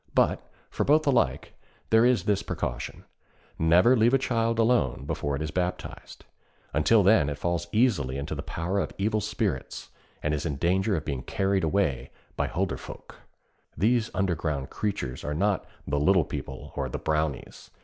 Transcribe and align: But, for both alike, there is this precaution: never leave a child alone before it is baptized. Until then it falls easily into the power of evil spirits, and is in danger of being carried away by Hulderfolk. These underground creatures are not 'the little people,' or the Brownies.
But, 0.15 0.41
for 0.71 0.83
both 0.83 1.05
alike, 1.05 1.53
there 1.91 2.07
is 2.07 2.23
this 2.23 2.41
precaution: 2.41 3.05
never 3.59 3.95
leave 3.95 4.15
a 4.15 4.17
child 4.17 4.57
alone 4.57 5.05
before 5.05 5.35
it 5.35 5.43
is 5.43 5.51
baptized. 5.51 6.25
Until 6.73 7.03
then 7.03 7.29
it 7.29 7.37
falls 7.37 7.67
easily 7.71 8.17
into 8.17 8.33
the 8.33 8.41
power 8.41 8.79
of 8.79 8.93
evil 8.97 9.21
spirits, 9.21 9.91
and 10.23 10.33
is 10.33 10.43
in 10.43 10.55
danger 10.55 10.95
of 10.95 11.05
being 11.05 11.21
carried 11.21 11.63
away 11.63 12.09
by 12.35 12.47
Hulderfolk. 12.47 13.13
These 13.77 14.09
underground 14.15 14.71
creatures 14.71 15.23
are 15.23 15.35
not 15.35 15.67
'the 15.85 15.99
little 15.99 16.25
people,' 16.25 16.73
or 16.75 16.89
the 16.89 16.97
Brownies. 16.97 17.69